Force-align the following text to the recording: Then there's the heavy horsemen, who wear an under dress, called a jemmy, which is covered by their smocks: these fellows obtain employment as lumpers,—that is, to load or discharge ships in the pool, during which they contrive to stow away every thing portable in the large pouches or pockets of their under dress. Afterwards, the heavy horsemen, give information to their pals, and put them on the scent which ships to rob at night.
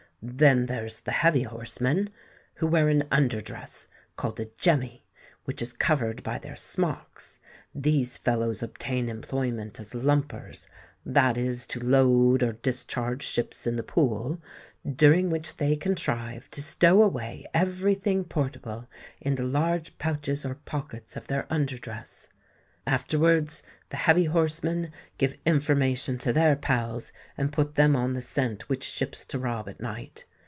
Then 0.23 0.67
there's 0.67 0.99
the 0.99 1.09
heavy 1.09 1.41
horsemen, 1.41 2.11
who 2.57 2.67
wear 2.67 2.89
an 2.89 3.01
under 3.11 3.41
dress, 3.41 3.87
called 4.15 4.39
a 4.39 4.45
jemmy, 4.45 5.03
which 5.45 5.63
is 5.63 5.73
covered 5.73 6.21
by 6.21 6.37
their 6.37 6.55
smocks: 6.55 7.39
these 7.73 8.19
fellows 8.19 8.61
obtain 8.61 9.09
employment 9.09 9.79
as 9.79 9.95
lumpers,—that 9.95 11.37
is, 11.39 11.65
to 11.65 11.79
load 11.79 12.43
or 12.43 12.51
discharge 12.51 13.23
ships 13.23 13.65
in 13.65 13.77
the 13.77 13.81
pool, 13.81 14.39
during 14.95 15.31
which 15.31 15.57
they 15.57 15.75
contrive 15.75 16.51
to 16.51 16.61
stow 16.61 17.01
away 17.01 17.47
every 17.51 17.95
thing 17.95 18.23
portable 18.23 18.87
in 19.19 19.33
the 19.37 19.43
large 19.43 19.97
pouches 19.97 20.45
or 20.45 20.53
pockets 20.53 21.17
of 21.17 21.25
their 21.25 21.47
under 21.49 21.79
dress. 21.79 22.27
Afterwards, 22.87 23.61
the 23.89 23.95
heavy 23.97 24.25
horsemen, 24.25 24.91
give 25.19 25.37
information 25.45 26.17
to 26.17 26.33
their 26.33 26.55
pals, 26.55 27.11
and 27.37 27.53
put 27.53 27.75
them 27.75 27.95
on 27.95 28.13
the 28.13 28.21
scent 28.21 28.67
which 28.69 28.83
ships 28.83 29.23
to 29.25 29.37
rob 29.37 29.69
at 29.69 29.79
night. 29.79 30.25